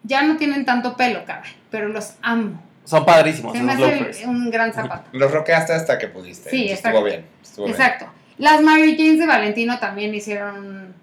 [0.02, 2.60] ya no tienen tanto pelo, caray, pero los amo.
[2.84, 5.08] Son padrísimos Se me hace un gran zapato.
[5.12, 6.50] Los roqueaste hasta que pudiste.
[6.50, 7.24] Sí, Estuvo bien.
[7.40, 7.76] Estuvo bien.
[7.76, 8.06] Exacto.
[8.38, 10.94] Las Mary Janes de Valentino también hicieron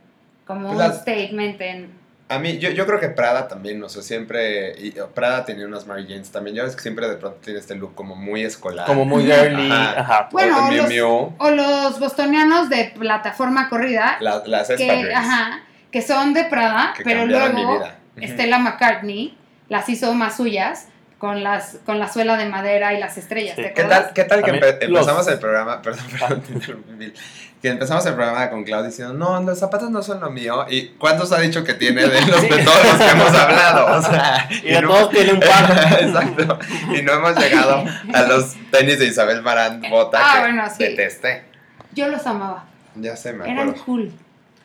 [0.45, 1.96] como un Las- statement en...
[2.29, 4.73] A mí, yo, yo creo que Prada también, o sea, siempre.
[4.79, 6.55] Y Prada tenía unas Mary Janes también.
[6.57, 8.85] Ya ves que siempre de pronto tiene este look como muy escolar.
[8.85, 9.71] Como muy girly.
[9.71, 9.99] Ajá.
[10.01, 10.29] Ajá.
[10.31, 15.13] Bueno, O de Miu los- Miu, O los bostonianos de plataforma corrida, la- las que,
[15.15, 17.99] ajá, que son de Prada, que pero luego vida.
[18.21, 19.37] Stella McCartney
[19.69, 23.55] las hizo más suyas con las con la suela de madera y las estrellas.
[23.55, 23.63] Sí.
[23.63, 25.81] ¿te ¿Qué tal, qué tal que los- empezamos el programa?
[25.81, 27.13] Perdón, perdón, te interrumpí, Mil.
[27.61, 30.67] Que empezamos el programa con Claudia diciendo, no, los zapatos no son lo mío.
[30.69, 33.97] ¿Y cuántos ha dicho que tiene de los de todos los que hemos hablado?
[33.97, 35.97] O sea, Y de no- todos tiene un par.
[36.03, 36.59] Exacto.
[36.95, 40.83] Y no hemos llegado a los tenis de Isabel Marant Bota Ah, que bueno, sí.
[40.83, 41.45] detesté.
[41.93, 42.65] Yo los amaba.
[42.93, 43.85] Ya sé, me Eran acuerdo.
[43.85, 44.11] cool.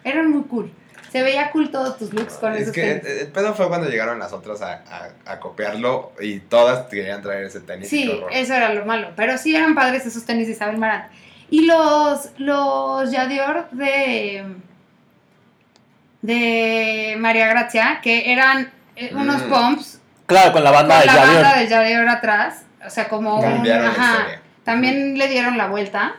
[0.05, 0.71] Eran muy cool.
[1.13, 3.21] Se veía cool todos tus looks con Es esos que tenis.
[3.21, 7.45] el pedo fue cuando llegaron las otras a, a- a copiarlo y todas querían traer
[7.45, 7.89] ese tenis.
[7.91, 9.11] Sí, eso era lo malo.
[9.15, 11.13] Pero sí eran padres esos tenis de Isabel Marant.
[11.51, 14.43] Y los, los Yadior de,
[16.23, 19.49] de María Gracia, que eran eh, unos Mm.
[19.51, 22.63] pumps Claro, con la con banda de la banda de Yadior atrás.
[22.87, 23.71] O sea, como un...
[23.71, 24.41] Ajá.
[24.65, 26.15] También le dieron la vuelta.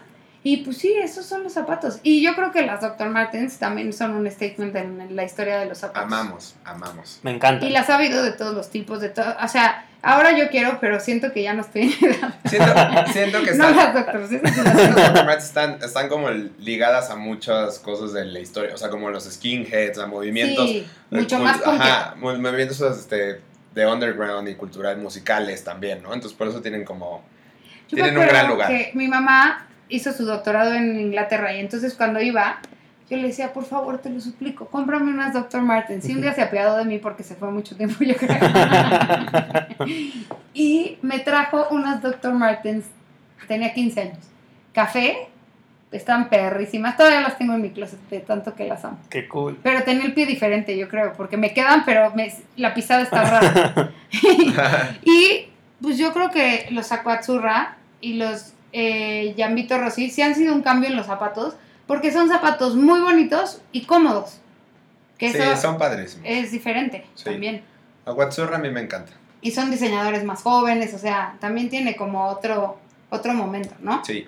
[0.46, 2.00] Y pues sí, esos son los zapatos.
[2.04, 3.10] Y yo creo que las Dr.
[3.10, 6.04] Martens también son un statement en, la historia de los zapatos.
[6.04, 7.20] Amamos, amamos.
[7.24, 7.66] Me encanta.
[7.66, 9.38] Y las ha habido de todos los tipos, de todo.
[9.42, 12.36] O sea, ahora yo quiero, pero siento que ya no estoy en edad.
[12.44, 12.74] Siento,
[13.14, 14.28] siento que No están, las Dr.
[14.28, 14.96] sí, sí, las Dr.
[14.96, 15.26] Dr.
[15.26, 19.24] Martens están, están como ligadas a muchas cosas de la historia, o sea, como los
[19.24, 20.68] skinheads, a movimientos.
[20.68, 21.66] Sí, mucho más.
[21.66, 23.40] Ajá, mo- movimientos este,
[23.74, 26.14] de underground y cultural musicales también, ¿no?
[26.14, 27.24] Entonces por eso tienen como...
[27.88, 28.68] Yo tienen un gran lugar.
[28.68, 32.60] que mi mamá hizo su doctorado en Inglaterra y entonces cuando iba,
[33.10, 35.62] yo le decía, por favor, te lo suplico, cómprame unas Dr.
[35.62, 36.08] Martens.
[36.10, 38.38] Y un día se apiadó de mí porque se fue mucho tiempo, yo creo.
[40.54, 42.34] y me trajo unas Dr.
[42.34, 42.86] Martens,
[43.48, 44.18] tenía 15 años.
[44.74, 45.28] Café,
[45.92, 48.98] están perrísimas, todavía las tengo en mi closet de tanto que las amo.
[49.10, 49.60] Qué cool.
[49.62, 53.24] Pero tenía el pie diferente, yo creo, porque me quedan, pero me- la pisada está
[53.24, 53.92] rara.
[55.04, 55.48] y
[55.82, 60.62] pues yo creo que los Aquazzurra y los eh, Jambito Rossi sí han sido un
[60.62, 61.56] cambio en los zapatos,
[61.88, 64.40] porque son zapatos muy bonitos y cómodos.
[65.18, 66.26] Que sí, eso son padrísimos.
[66.28, 67.24] es diferente Sí.
[67.26, 67.64] también.
[68.06, 69.14] Aguatzurra a mí me encanta.
[69.42, 72.78] Y son diseñadores más jóvenes, o sea, también tiene como otro,
[73.10, 74.04] otro momento, ¿no?
[74.04, 74.28] Sí,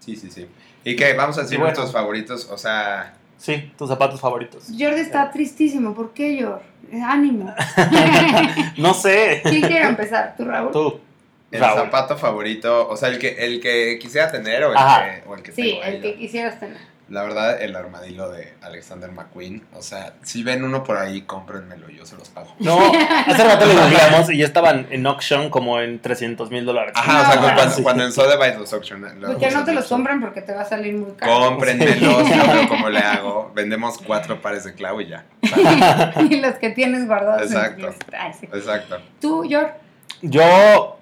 [0.00, 0.46] sí, sí, sí.
[0.84, 1.14] ¿Y qué?
[1.14, 1.68] Vamos a decir bueno.
[1.72, 3.14] nuestros favoritos, o sea...
[3.38, 4.64] Sí, tus zapatos favoritos.
[4.78, 7.02] Jordi está tristísimo, ¿por qué Jordi?
[7.02, 7.54] Ánimo.
[8.78, 9.40] No sé.
[9.44, 10.34] ¿Quién quiere empezar?
[10.36, 10.70] ¿Tú, Raúl?
[10.72, 11.00] Tú.
[11.50, 11.80] El Raúl.
[11.82, 15.04] zapato favorito, o sea, el que, el que quisiera tener o el Ajá.
[15.22, 16.78] que, o el que Sí, tengo el que quisieras tener.
[17.08, 21.88] La verdad, el armadillo de Alexander McQueen, o sea, si ven uno por ahí, cómprenmelo,
[21.88, 22.52] yo se los pago.
[22.58, 22.80] No,
[23.28, 26.94] hace rato lo googleamos y ya estaban en auction como en 300 mil dólares.
[26.96, 27.82] Ajá, No, o sea, cuando, sí.
[27.84, 29.20] cuando en Sotheby's los auccionan.
[29.20, 31.32] los- Porque no te los compren porque te va a salir muy caro.
[31.50, 33.52] Cómprenmelos, yo veo cómo le hago.
[33.54, 35.26] Vendemos cuatro pares de clavo y ya.
[36.28, 37.82] y los que tienes guardados Exacto.
[37.82, 38.14] closet.
[38.18, 38.46] Ay, sí.
[38.52, 38.98] Exacto.
[39.20, 39.74] Tú, George,
[40.22, 40.95] Yo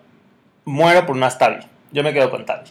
[0.64, 1.58] muero por unas Tabi.
[1.92, 2.68] Yo me quedo con Tabi.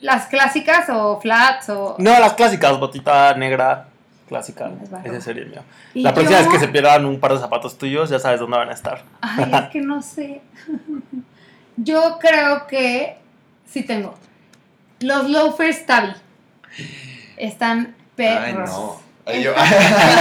[0.00, 1.96] las clásicas o flats o...
[1.98, 3.88] No, las clásicas, botita negra,
[4.28, 4.70] clásica.
[5.04, 5.62] Ese sería el mío.
[5.94, 8.56] La próxima yo- vez que se pierdan un par de zapatos tuyos, ya sabes dónde
[8.58, 9.02] van a estar.
[9.20, 10.40] Ay, es que no sé.
[11.76, 13.18] Yo creo que
[13.70, 14.14] sí tengo.
[15.00, 16.12] Los loafers Tabi.
[17.36, 18.70] Están perros.
[18.70, 19.00] Ay, no.
[19.26, 19.60] Ay, yo- Te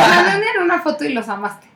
[0.10, 1.68] mandan en una foto y los amaste.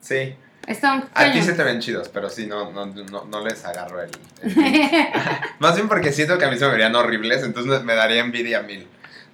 [0.00, 0.34] sí.
[0.66, 4.00] Están A ti se te ven chidos, pero sí, no, no, no, no les agarro
[4.02, 4.10] el,
[4.42, 5.08] el-
[5.58, 8.62] Más bien porque siento que a mí se me verían horribles, entonces me daría envidia
[8.62, 8.88] mil.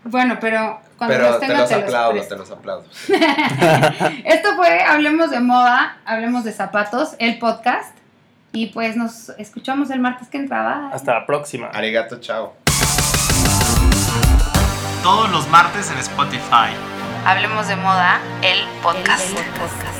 [0.04, 2.34] bueno, pero cuando Pero los te tenga los te los aplaudo, presto.
[2.34, 2.84] te los aplaudo.
[4.24, 7.96] Esto fue Hablemos de Moda, Hablemos de Zapatos, el podcast.
[8.52, 10.90] Y pues nos escuchamos el martes que entraba.
[10.92, 11.68] Hasta la próxima.
[11.68, 12.54] Arigato, chao.
[15.04, 16.74] Todos los martes en Spotify.
[17.24, 19.24] Hablemos de moda, el podcast.
[19.30, 19.99] El podcast.